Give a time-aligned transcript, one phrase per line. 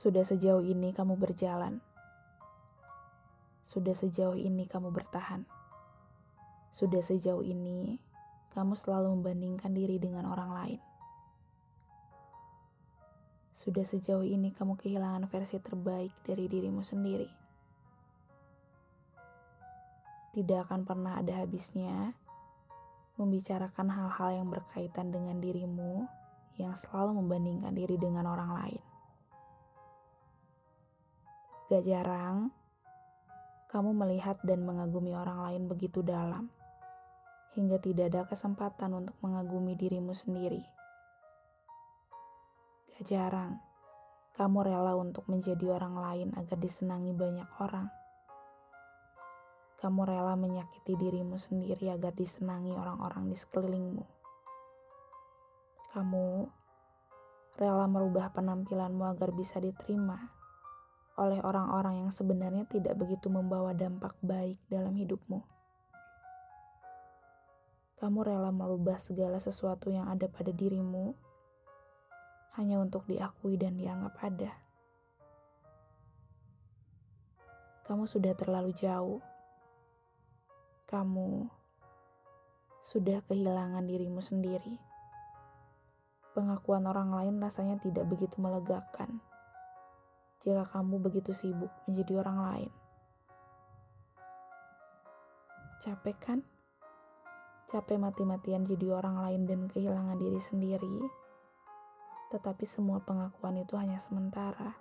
[0.00, 1.84] Sudah sejauh ini kamu berjalan.
[3.60, 5.44] Sudah sejauh ini kamu bertahan.
[6.72, 8.00] Sudah sejauh ini
[8.56, 10.80] kamu selalu membandingkan diri dengan orang lain.
[13.52, 17.28] Sudah sejauh ini kamu kehilangan versi terbaik dari dirimu sendiri.
[20.32, 22.16] Tidak akan pernah ada habisnya
[23.20, 26.08] membicarakan hal-hal yang berkaitan dengan dirimu
[26.56, 28.89] yang selalu membandingkan diri dengan orang lain.
[31.70, 32.50] Gak jarang
[33.70, 36.50] kamu melihat dan mengagumi orang lain begitu dalam,
[37.54, 40.66] hingga tidak ada kesempatan untuk mengagumi dirimu sendiri.
[42.90, 43.62] Gak jarang
[44.34, 47.86] kamu rela untuk menjadi orang lain agar disenangi banyak orang.
[49.78, 54.04] Kamu rela menyakiti dirimu sendiri agar disenangi orang-orang di sekelilingmu.
[55.94, 56.26] Kamu
[57.62, 60.39] rela merubah penampilanmu agar bisa diterima
[61.20, 65.44] oleh orang-orang yang sebenarnya tidak begitu membawa dampak baik dalam hidupmu.
[68.00, 71.12] Kamu rela merubah segala sesuatu yang ada pada dirimu
[72.56, 74.56] hanya untuk diakui dan dianggap ada.
[77.84, 79.20] Kamu sudah terlalu jauh.
[80.88, 81.52] Kamu
[82.80, 84.80] sudah kehilangan dirimu sendiri.
[86.32, 89.20] Pengakuan orang lain rasanya tidak begitu melegakan
[90.40, 92.72] jika kamu begitu sibuk menjadi orang lain.
[95.80, 96.40] Capek kan?
[97.68, 101.20] Capek mati-matian jadi orang lain dan kehilangan diri sendiri
[102.30, 104.78] tetapi semua pengakuan itu hanya sementara.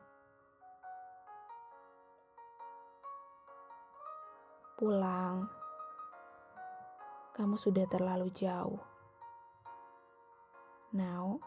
[4.78, 5.50] Pulang,
[7.34, 8.80] kamu sudah terlalu jauh.
[10.94, 11.41] Now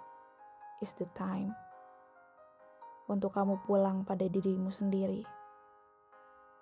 [0.83, 1.55] is the time
[3.11, 5.27] untuk kamu pulang pada dirimu sendiri,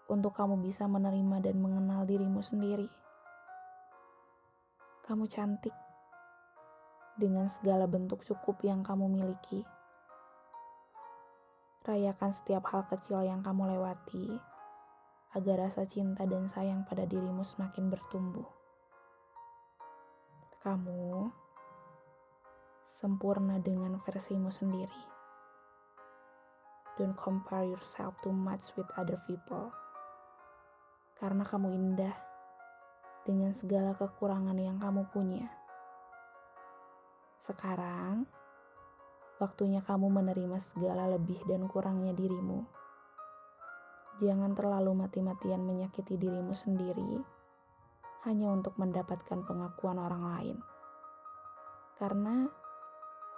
[0.09, 2.89] untuk kamu bisa menerima dan mengenal dirimu sendiri.
[5.05, 5.75] Kamu cantik
[7.21, 9.67] dengan segala bentuk cukup yang kamu miliki.
[11.85, 14.39] Rayakan setiap hal kecil yang kamu lewati,
[15.37, 18.47] agar rasa cinta dan sayang pada dirimu semakin bertumbuh.
[20.61, 21.33] Kamu
[22.85, 25.20] sempurna dengan versimu sendiri.
[27.01, 29.73] Don't compare yourself too much with other people.
[31.17, 32.13] Karena kamu indah
[33.25, 35.49] dengan segala kekurangan yang kamu punya.
[37.41, 38.29] Sekarang,
[39.41, 42.69] waktunya kamu menerima segala lebih dan kurangnya dirimu.
[44.21, 47.17] Jangan terlalu mati-matian menyakiti dirimu sendiri
[48.29, 50.57] hanya untuk mendapatkan pengakuan orang lain.
[51.97, 52.45] Karena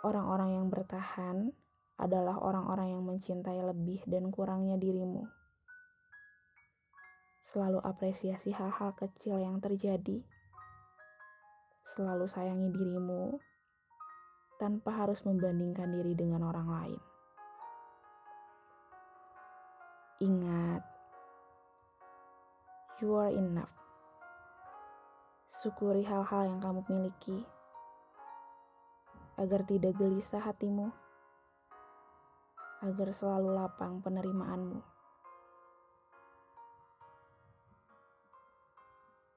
[0.02, 1.54] orang-orang yang bertahan
[2.00, 5.28] adalah orang-orang yang mencintai lebih dan kurangnya dirimu.
[7.42, 10.22] Selalu apresiasi hal-hal kecil yang terjadi.
[11.82, 13.36] Selalu sayangi dirimu
[14.62, 17.02] tanpa harus membandingkan diri dengan orang lain.
[20.22, 20.86] Ingat,
[23.02, 23.74] you are enough.
[25.50, 27.42] Syukuri hal-hal yang kamu miliki
[29.34, 30.94] agar tidak gelisah hatimu,
[32.82, 34.91] agar selalu lapang penerimaanmu.